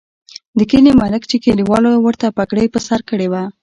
[0.57, 3.43] د کلي ملک چې کلیوالو ورته پګړۍ په سر کړې وه.